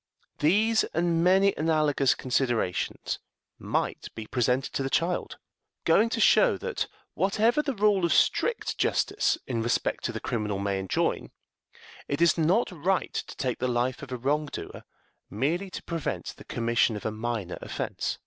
[0.39, 3.19] These and many analogous considerations
[3.59, 5.37] might be presented to the child,
[5.85, 10.57] going to show that, whatever the rule of strict justice in respect to the criminal
[10.57, 11.29] may enjoin,
[12.07, 14.85] it is not right to take the life of a wrong doer
[15.29, 18.17] merely to prevent the commission of a minor offense.